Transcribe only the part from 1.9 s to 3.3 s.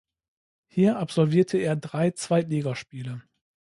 Zweitligaspiele.